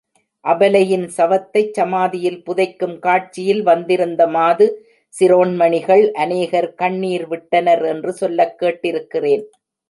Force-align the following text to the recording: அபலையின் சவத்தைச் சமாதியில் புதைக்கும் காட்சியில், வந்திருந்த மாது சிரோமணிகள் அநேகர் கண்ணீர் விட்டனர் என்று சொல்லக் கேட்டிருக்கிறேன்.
அபலையின் 0.45 1.03
சவத்தைச் 1.17 1.73
சமாதியில் 1.73 2.39
புதைக்கும் 2.43 2.95
காட்சியில், 2.99 3.61
வந்திருந்த 3.63 4.27
மாது 4.27 4.67
சிரோமணிகள் 5.15 6.11
அநேகர் 6.17 6.69
கண்ணீர் 6.73 7.27
விட்டனர் 7.27 7.85
என்று 7.85 8.13
சொல்லக் 8.13 8.57
கேட்டிருக்கிறேன். 8.59 9.45